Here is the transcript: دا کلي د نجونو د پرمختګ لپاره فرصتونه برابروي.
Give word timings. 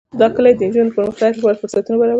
دا 0.19 0.27
کلي 0.35 0.51
د 0.55 0.61
نجونو 0.69 0.89
د 0.91 0.95
پرمختګ 0.97 1.31
لپاره 1.37 1.59
فرصتونه 1.61 1.95
برابروي. 1.99 2.09